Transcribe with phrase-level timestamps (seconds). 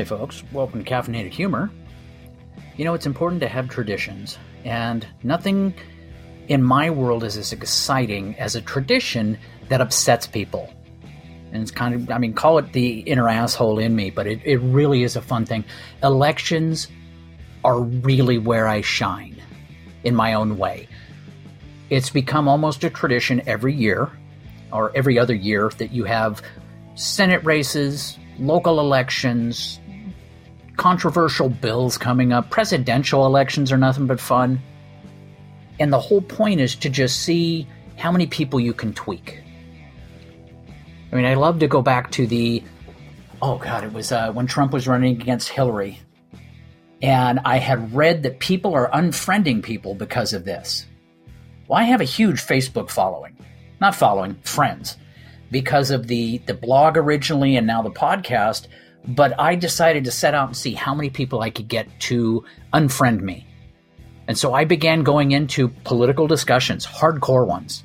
[0.00, 1.70] Hey, folks, welcome to Caffeinated Humor.
[2.78, 5.74] You know, it's important to have traditions, and nothing
[6.48, 9.36] in my world is as exciting as a tradition
[9.68, 10.72] that upsets people.
[11.52, 14.40] And it's kind of, I mean, call it the inner asshole in me, but it,
[14.42, 15.66] it really is a fun thing.
[16.02, 16.88] Elections
[17.62, 19.36] are really where I shine
[20.02, 20.88] in my own way.
[21.90, 24.10] It's become almost a tradition every year
[24.72, 26.40] or every other year that you have
[26.94, 29.78] Senate races, local elections,
[30.80, 32.48] controversial bills coming up.
[32.48, 34.58] Presidential elections are nothing but fun.
[35.78, 39.42] And the whole point is to just see how many people you can tweak.
[41.12, 42.64] I mean, I love to go back to the,
[43.42, 46.00] oh God, it was uh, when Trump was running against Hillary.
[47.02, 50.86] And I had read that people are unfriending people because of this.
[51.68, 53.36] Well, I have a huge Facebook following,
[53.82, 54.96] not following, friends,
[55.50, 58.66] because of the, the blog originally and now the podcast.
[59.06, 62.44] But I decided to set out and see how many people I could get to
[62.72, 63.46] unfriend me.
[64.28, 67.82] And so I began going into political discussions, hardcore ones.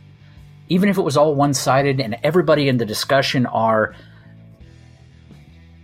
[0.70, 3.96] Even if it was all one sided and everybody in the discussion are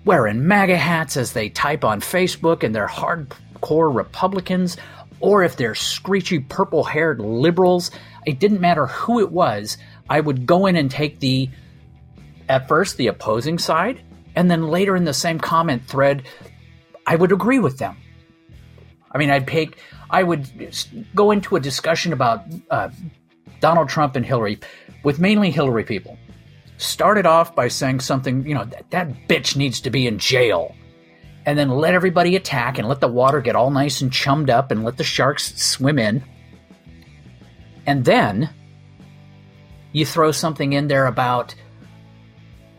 [0.05, 4.77] wearing MAGA hats as they type on Facebook and they're hardcore Republicans
[5.19, 7.91] or if they're screechy purple haired liberals.
[8.25, 9.77] It didn't matter who it was.
[10.09, 11.49] I would go in and take the,
[12.49, 14.01] at first, the opposing side,
[14.35, 16.23] and then later in the same comment thread,
[17.05, 17.97] I would agree with them.
[19.11, 19.77] I mean, I'd pick,
[20.09, 20.47] I would
[21.15, 22.89] go into a discussion about uh,
[23.59, 24.59] Donald Trump and Hillary
[25.03, 26.17] with mainly Hillary people.
[26.77, 30.75] Started off by saying something, you know, that, that bitch needs to be in jail
[31.45, 34.71] and then let everybody attack and let the water get all nice and chummed up
[34.71, 36.23] and let the sharks swim in.
[37.85, 38.49] And then
[39.91, 41.55] you throw something in there about,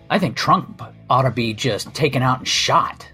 [0.08, 3.06] I think Trump ought to be just taken out and shot.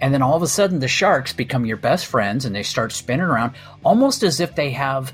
[0.00, 2.90] And then all of a sudden the sharks become your best friends and they start
[2.90, 5.12] spinning around almost as if they have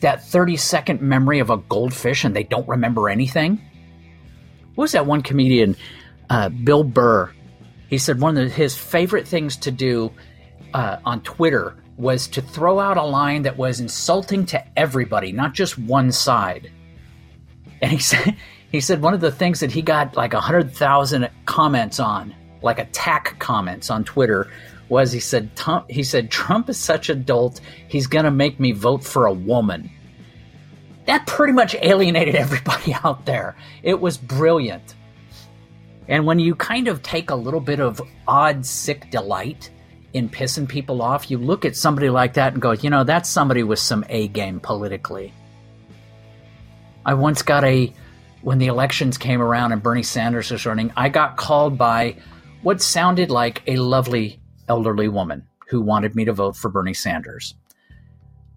[0.00, 3.60] that 30 second memory of a goldfish and they don't remember anything.
[4.74, 5.76] What was that one comedian,
[6.30, 7.30] uh, Bill Burr?
[7.88, 10.10] He said one of his favorite things to do
[10.72, 15.52] uh, on Twitter was to throw out a line that was insulting to everybody, not
[15.52, 16.72] just one side.
[17.82, 18.38] And he said,
[18.72, 23.38] he said one of the things that he got like 100,000 comments on, like attack
[23.38, 24.50] comments on Twitter,
[24.88, 25.50] was he said,
[25.88, 29.32] he said, Trump is such a dolt, he's going to make me vote for a
[29.32, 29.90] woman.
[31.06, 33.56] That pretty much alienated everybody out there.
[33.82, 34.94] It was brilliant.
[36.08, 39.70] And when you kind of take a little bit of odd, sick delight
[40.14, 43.28] in pissing people off, you look at somebody like that and go, you know, that's
[43.28, 45.32] somebody with some A game politically.
[47.04, 47.92] I once got a,
[48.42, 52.16] when the elections came around and Bernie Sanders was running, I got called by
[52.62, 57.54] what sounded like a lovely elderly woman who wanted me to vote for Bernie Sanders.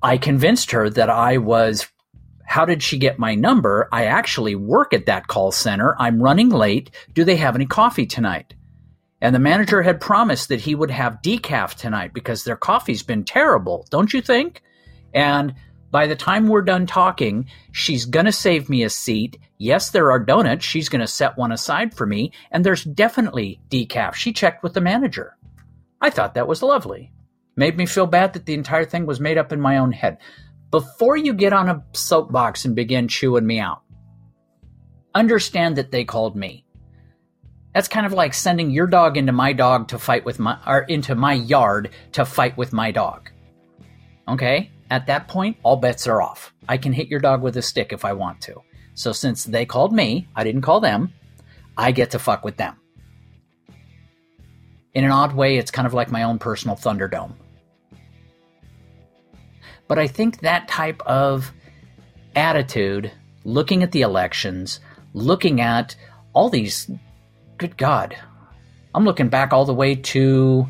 [0.02, 1.88] I convinced her that I was
[2.48, 3.90] how did she get my number?
[3.92, 5.96] I actually work at that call center.
[6.00, 6.92] I'm running late.
[7.12, 8.54] Do they have any coffee tonight?
[9.20, 13.24] And the manager had promised that he would have decaf tonight because their coffee's been
[13.24, 14.62] terrible, don't you think?
[15.14, 15.56] And
[15.92, 19.38] by the time we're done talking, she's going to save me a seat.
[19.58, 20.66] Yes, there are donuts.
[20.66, 22.32] She's going to set one aside for me.
[22.52, 24.14] And there's definitely decaf.
[24.14, 25.38] She checked with the manager.
[26.02, 27.12] I thought that was lovely.
[27.56, 30.18] Made me feel bad that the entire thing was made up in my own head
[30.76, 33.82] before you get on a soapbox and begin chewing me out,
[35.14, 36.66] understand that they called me.
[37.74, 40.82] That's kind of like sending your dog into my dog to fight with my or
[40.82, 43.30] into my yard to fight with my dog.
[44.28, 44.70] Okay?
[44.90, 46.54] At that point, all bets are off.
[46.70, 48.62] I can hit your dog with a stick if I want to.
[48.94, 51.14] So since they called me, I didn't call them,
[51.78, 52.78] I get to fuck with them.
[54.94, 57.34] In an odd way, it's kind of like my own personal Thunderdome.
[59.88, 61.52] But I think that type of
[62.36, 63.12] attitude,
[63.44, 64.80] looking at the elections,
[65.14, 65.96] looking at
[66.34, 66.90] all these,
[67.58, 68.16] good God,
[68.94, 70.70] I'm looking back all the way to,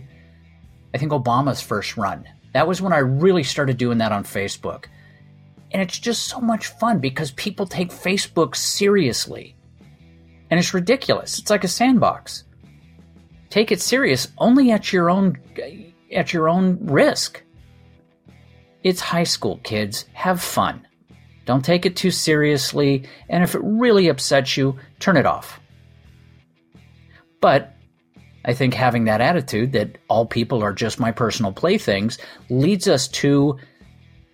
[0.94, 2.27] I think, Obama's first run.
[2.56, 4.86] That was when I really started doing that on Facebook.
[5.74, 9.57] And it's just so much fun because people take Facebook seriously.
[10.50, 11.38] And it's ridiculous.
[11.38, 12.46] It's like a sandbox.
[13.50, 15.38] Take it serious only at your own
[16.13, 17.44] at your own risk.
[18.84, 20.06] It's high school, kids.
[20.13, 20.88] Have fun.
[21.44, 25.60] Don't take it too seriously, and if it really upsets you, turn it off.
[27.42, 27.75] But
[28.45, 32.19] I think having that attitude that all people are just my personal playthings
[32.50, 33.57] leads us to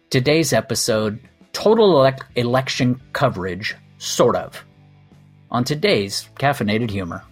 [0.09, 1.19] today's episode
[1.53, 4.63] total elect- election coverage, sort of,
[5.49, 7.23] on today's Caffeinated Humor.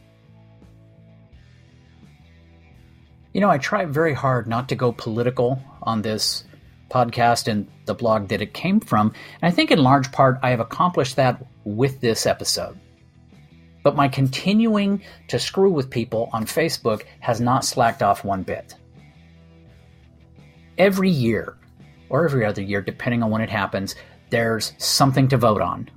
[3.33, 6.45] You know, I try very hard not to go political on this
[6.89, 9.13] podcast and the blog that it came from.
[9.41, 12.79] And I think in large part I have accomplished that with this episode.
[13.89, 18.75] But my continuing to screw with people on Facebook has not slacked off one bit.
[20.77, 21.57] Every year,
[22.07, 23.95] or every other year, depending on when it happens,
[24.29, 25.89] there's something to vote on.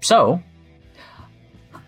[0.00, 0.42] So,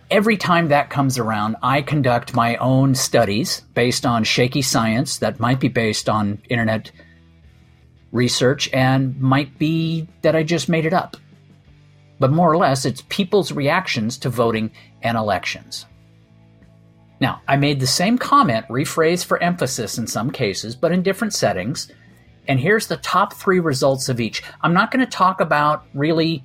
[0.09, 5.37] every time that comes around, I conduct my own studies based on shaky science that
[5.37, 6.93] might be based on internet
[8.13, 11.17] research and might be that I just made it up.
[12.21, 14.69] But more or less, it's people's reactions to voting
[15.01, 15.87] and elections.
[17.19, 21.33] Now, I made the same comment, rephrased for emphasis in some cases, but in different
[21.33, 21.91] settings.
[22.47, 24.43] And here's the top three results of each.
[24.61, 26.43] I'm not going to talk about really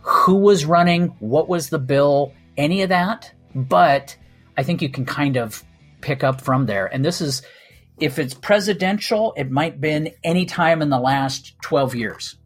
[0.00, 4.16] who was running, what was the bill, any of that, but
[4.56, 5.62] I think you can kind of
[6.00, 6.86] pick up from there.
[6.86, 7.42] And this is,
[8.00, 12.36] if it's presidential, it might have been any time in the last 12 years,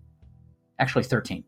[0.79, 1.45] actually 13.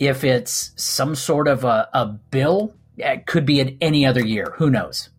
[0.00, 4.54] If it's some sort of a, a bill, it could be at any other year.
[4.56, 5.10] Who knows?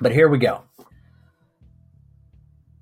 [0.00, 0.64] But here we go.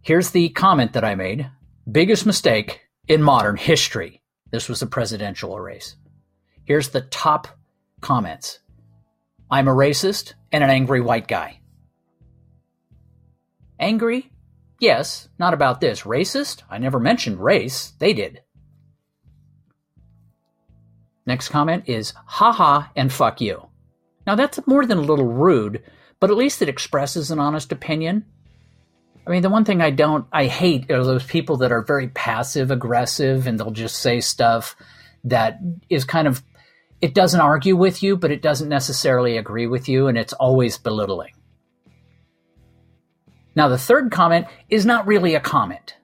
[0.01, 1.51] Here's the comment that I made.
[1.91, 4.23] Biggest mistake in modern history.
[4.51, 5.97] This was a presidential race.
[6.65, 7.47] Here's the top
[8.01, 8.61] comments
[9.51, 11.61] I'm a racist and an angry white guy.
[13.79, 14.31] Angry?
[14.81, 16.03] Yes, not about this.
[16.03, 16.63] Racist?
[16.71, 17.93] I never mentioned race.
[17.99, 18.41] They did.
[21.27, 23.69] Next comment is haha and fuck you.
[24.27, 25.83] Now that's more than a little rude,
[26.21, 28.25] but at least it expresses an honest opinion.
[29.27, 32.09] I mean, the one thing I don't, I hate are those people that are very
[32.09, 34.75] passive aggressive and they'll just say stuff
[35.25, 35.59] that
[35.89, 36.43] is kind of
[37.03, 40.79] it doesn't argue with you, but it doesn't necessarily agree with you, and it's always
[40.79, 41.33] belittling.
[43.57, 45.97] Now, the third comment is not really a comment.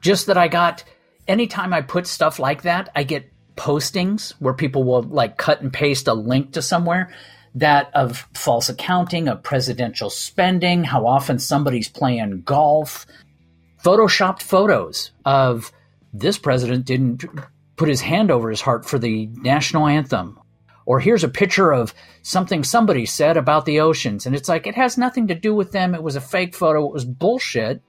[0.00, 0.82] Just that I got,
[1.28, 5.72] anytime I put stuff like that, I get postings where people will like cut and
[5.72, 7.12] paste a link to somewhere
[7.54, 13.06] that of false accounting, of presidential spending, how often somebody's playing golf,
[13.82, 15.72] photoshopped photos of
[16.12, 17.24] this president didn't
[17.76, 20.38] put his hand over his heart for the national anthem.
[20.86, 24.26] Or here's a picture of something somebody said about the oceans.
[24.26, 25.94] And it's like, it has nothing to do with them.
[25.94, 26.86] It was a fake photo.
[26.86, 27.82] It was bullshit.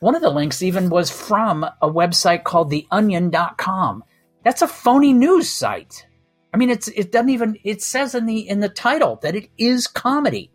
[0.00, 4.04] One of the links even was from a website called theonion.com.
[4.46, 6.06] That's a phony news site.
[6.54, 9.50] I mean, it's it doesn't even it says in the in the title that it
[9.58, 10.52] is comedy.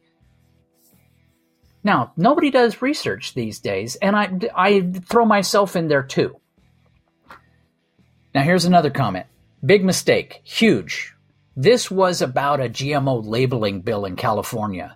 [1.83, 4.79] Now, nobody does research these days, and I I
[5.09, 6.39] throw myself in there too.
[8.33, 9.25] Now, here's another comment.
[9.65, 10.39] Big mistake.
[10.45, 11.13] Huge.
[11.57, 14.95] This was about a GMO labeling bill in California.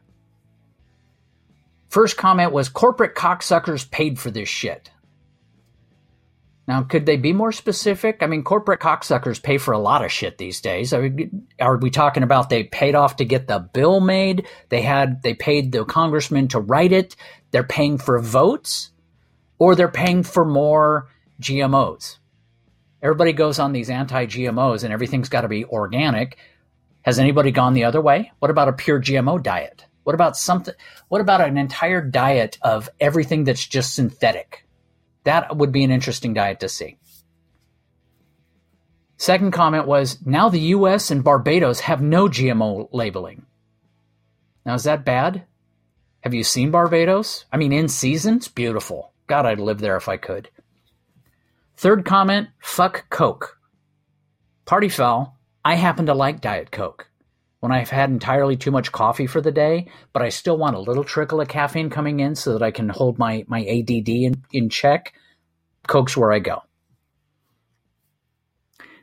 [1.89, 4.89] First comment was corporate cocksuckers paid for this shit.
[6.67, 8.17] Now, could they be more specific?
[8.21, 10.93] I mean, corporate cocksuckers pay for a lot of shit these days.
[10.93, 11.29] Are we,
[11.59, 14.47] are we talking about they paid off to get the bill made?
[14.69, 17.15] They had they paid the congressman to write it.
[17.51, 18.91] They're paying for votes,
[19.59, 21.07] or they're paying for more
[21.39, 22.17] GMOs.
[23.01, 26.37] Everybody goes on these anti GMOs and everything's got to be organic.
[27.03, 28.31] Has anybody gone the other way?
[28.39, 29.85] What about a pure GMO diet?
[30.03, 30.73] What about something?
[31.09, 34.64] What about an entire diet of everything that's just synthetic?
[35.25, 36.97] That would be an interesting diet to see.
[39.17, 43.45] Second comment was now the US and Barbados have no GMO labeling.
[44.65, 45.43] Now, is that bad?
[46.21, 47.45] Have you seen Barbados?
[47.51, 49.11] I mean, in season, it's beautiful.
[49.27, 50.49] God, I'd live there if I could.
[51.77, 53.59] Third comment fuck Coke.
[54.65, 55.37] Party foul.
[55.63, 57.09] I happen to like Diet Coke.
[57.65, 60.79] When I've had entirely too much coffee for the day, but I still want a
[60.79, 64.43] little trickle of caffeine coming in so that I can hold my, my ADD in,
[64.53, 65.15] in check,
[65.87, 66.61] Coke's where I go.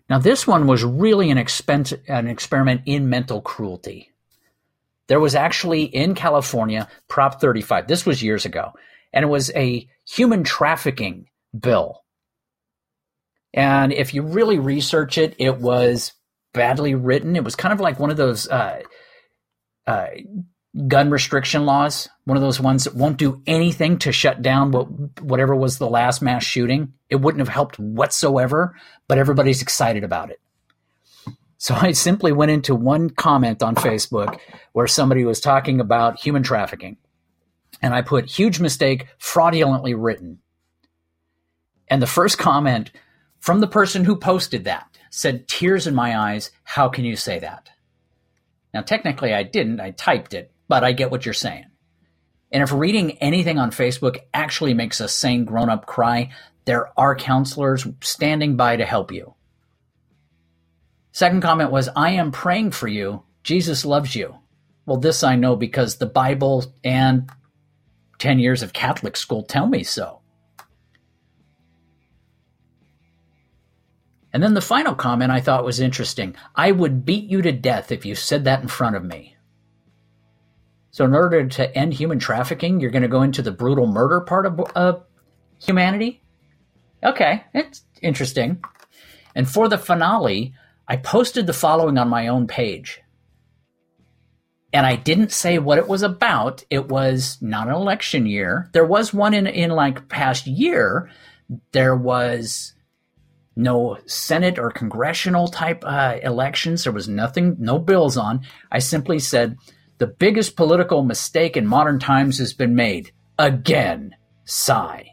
[0.09, 4.13] Now, this one was really an, expense, an experiment in mental cruelty.
[5.09, 7.89] There was actually in California Prop 35.
[7.89, 8.75] This was years ago,
[9.13, 11.27] and it was a human trafficking
[11.59, 12.03] bill
[13.55, 16.13] and if you really research it, it was
[16.53, 17.37] badly written.
[17.37, 18.83] It was kind of like one of those uh,
[19.87, 20.07] uh,
[20.87, 25.21] gun restriction laws, one of those ones that won't do anything to shut down what,
[25.21, 26.93] whatever was the last mass shooting.
[27.11, 28.75] It wouldn't have helped whatsoever,
[29.09, 30.41] but everybody's excited about it.
[31.59, 34.39] So I simply went into one comment on Facebook
[34.73, 36.97] where somebody was talking about human trafficking.
[37.81, 40.39] And I put huge mistake, fraudulently written.
[41.89, 42.91] And the first comment
[43.43, 46.53] from the person who posted that said, Tears in my eyes.
[46.63, 47.69] How can you say that?
[48.73, 49.81] Now, technically, I didn't.
[49.81, 51.67] I typed it, but I get what you're saying.
[52.53, 56.31] And if reading anything on Facebook actually makes a sane grown up cry,
[56.67, 59.35] there are counselors standing by to help you.
[61.11, 63.25] Second comment was, I am praying for you.
[63.43, 64.37] Jesus loves you.
[64.87, 67.29] Well, this I know because the Bible and
[68.19, 70.22] 10 years of Catholic school tell me so.
[74.33, 76.35] And then the final comment I thought was interesting.
[76.55, 79.37] I would beat you to death if you said that in front of me.
[80.91, 84.21] So, in order to end human trafficking, you're going to go into the brutal murder
[84.21, 84.95] part of uh,
[85.63, 86.23] humanity?
[87.03, 88.63] Okay, it's interesting.
[89.35, 90.55] And for the finale,
[90.87, 93.01] I posted the following on my own page.
[94.75, 96.65] And I didn't say what it was about.
[96.71, 98.71] It was not an election year.
[98.73, 101.11] There was one in, in like past year.
[101.73, 102.75] There was
[103.57, 106.85] no Senate or congressional type uh, elections.
[106.85, 108.41] There was nothing, no bills on.
[108.71, 109.57] I simply said,
[109.99, 113.13] the biggest political mistake in modern times has been made.
[113.39, 114.17] Again.
[114.45, 115.13] Sigh.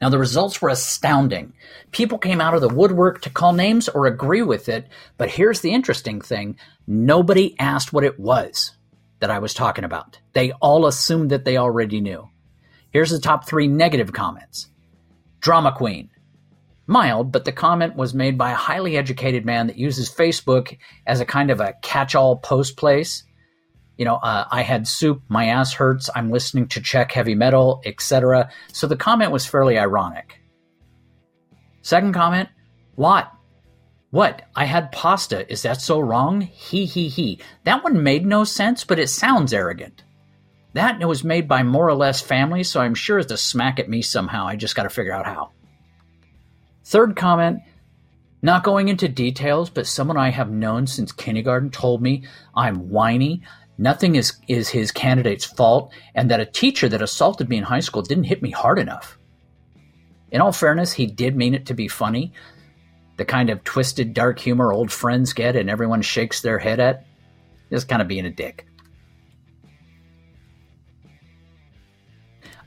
[0.00, 1.52] Now, the results were astounding.
[1.90, 5.60] People came out of the woodwork to call names or agree with it, but here's
[5.60, 6.56] the interesting thing
[6.86, 8.72] nobody asked what it was
[9.18, 10.18] that I was talking about.
[10.32, 12.28] They all assumed that they already knew.
[12.90, 14.68] Here's the top three negative comments
[15.40, 16.10] Drama Queen.
[16.90, 21.20] Mild, but the comment was made by a highly educated man that uses Facebook as
[21.20, 23.22] a kind of a catch all post place
[24.00, 27.82] you know, uh, I had soup, my ass hurts, I'm listening to Czech heavy metal,
[27.84, 28.50] etc.
[28.72, 30.40] So the comment was fairly ironic.
[31.82, 32.48] Second comment,
[32.94, 33.30] what?
[34.08, 34.40] What?
[34.56, 35.46] I had pasta.
[35.52, 36.40] Is that so wrong?
[36.40, 37.40] He, he, he.
[37.64, 40.02] That one made no sense, but it sounds arrogant.
[40.72, 43.90] That was made by more or less family, so I'm sure it's a smack at
[43.90, 44.46] me somehow.
[44.46, 45.50] I just got to figure out how.
[46.90, 47.60] Third comment,
[48.42, 53.42] not going into details, but someone I have known since kindergarten told me I'm whiny,
[53.78, 57.78] nothing is, is his candidate's fault, and that a teacher that assaulted me in high
[57.78, 59.20] school didn't hit me hard enough.
[60.32, 62.32] In all fairness, he did mean it to be funny,
[63.18, 67.06] the kind of twisted dark humor old friends get and everyone shakes their head at.
[67.70, 68.66] Just kind of being a dick.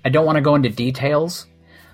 [0.06, 1.46] I don't want to go into details,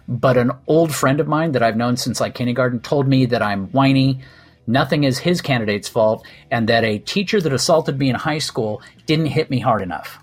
[0.10, 3.44] but an old friend of mine that I've known since like kindergarten told me that
[3.44, 4.22] I'm whiny,
[4.66, 8.82] nothing is his candidate's fault, and that a teacher that assaulted me in high school
[9.06, 10.18] didn't hit me hard enough.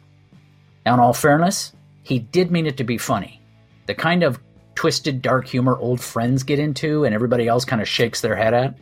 [0.84, 3.40] Now, in all fairness, he did mean it to be funny.
[3.86, 4.40] The kind of
[4.74, 8.54] twisted dark humor old friends get into and everybody else kind of shakes their head
[8.54, 8.76] at.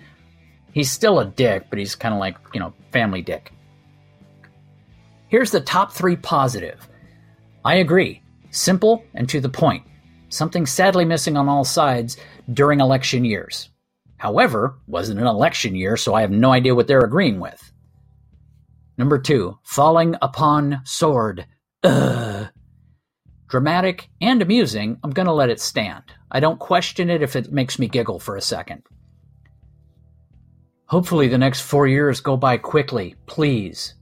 [0.73, 3.52] He's still a dick, but he's kind of like, you know, family dick.
[5.28, 6.88] Here's the top three positive.
[7.62, 8.23] I agree.
[8.50, 9.84] Simple and to the point.
[10.35, 12.17] Something sadly missing on all sides
[12.53, 13.71] during election years.
[14.17, 17.73] However, wasn't an election year, so I have no idea what they're agreeing with.
[18.99, 21.47] Number two, falling upon sword.
[21.85, 22.49] Ugh.
[23.49, 26.03] Dramatic and amusing, I'm going to let it stand.
[26.33, 28.83] I don't question it if it makes me giggle for a second.
[30.87, 33.95] Hopefully, the next four years go by quickly, please.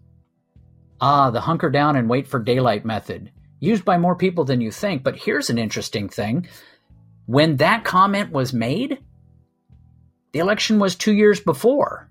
[0.98, 3.30] Ah, the hunker down and wait for daylight method.
[3.62, 6.48] Used by more people than you think, but here's an interesting thing.
[7.26, 8.98] When that comment was made,
[10.32, 12.10] the election was two years before.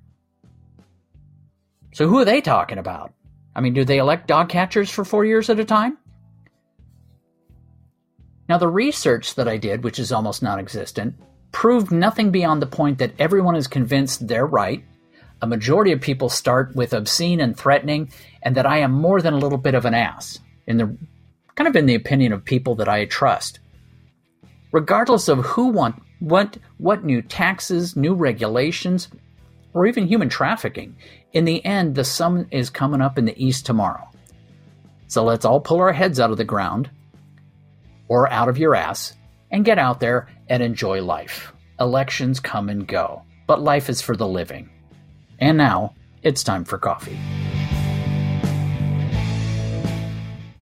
[1.94, 3.12] So who are they talking about?
[3.54, 5.98] I mean, do they elect dog catchers for four years at a time?
[8.48, 11.16] Now, the research that I did, which is almost non existent,
[11.52, 14.86] proved nothing beyond the point that everyone is convinced they're right.
[15.42, 18.10] A majority of people start with obscene and threatening,
[18.42, 20.98] and that I am more than a little bit of an ass, in the
[21.56, 23.60] kind of in the opinion of people that I trust.
[24.72, 29.10] Regardless of who want what what new taxes, new regulations,
[29.74, 30.96] or even human trafficking.
[31.34, 34.08] In the end, the sun is coming up in the east tomorrow.
[35.08, 36.90] So let's all pull our heads out of the ground
[38.08, 39.14] or out of your ass
[39.50, 41.54] and get out there and enjoy life.
[41.80, 44.70] Elections come and go, but life is for the living.
[45.40, 47.18] And now, it's time for coffee.